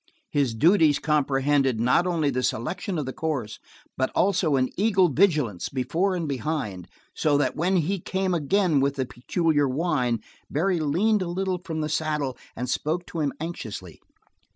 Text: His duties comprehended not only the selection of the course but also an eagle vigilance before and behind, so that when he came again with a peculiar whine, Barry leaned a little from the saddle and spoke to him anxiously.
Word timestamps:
His 0.31 0.55
duties 0.55 0.97
comprehended 0.97 1.79
not 1.79 2.07
only 2.07 2.31
the 2.31 2.41
selection 2.41 2.97
of 2.97 3.05
the 3.05 3.13
course 3.13 3.59
but 3.95 4.09
also 4.15 4.55
an 4.55 4.69
eagle 4.75 5.09
vigilance 5.09 5.69
before 5.69 6.15
and 6.15 6.27
behind, 6.27 6.87
so 7.13 7.37
that 7.37 7.55
when 7.55 7.75
he 7.75 7.99
came 7.99 8.33
again 8.33 8.79
with 8.79 8.97
a 8.97 9.05
peculiar 9.05 9.69
whine, 9.69 10.19
Barry 10.49 10.79
leaned 10.79 11.21
a 11.21 11.27
little 11.27 11.61
from 11.63 11.81
the 11.81 11.87
saddle 11.87 12.35
and 12.55 12.67
spoke 12.67 13.05
to 13.09 13.19
him 13.19 13.31
anxiously. 13.39 14.01